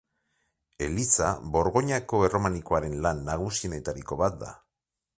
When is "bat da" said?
4.25-4.55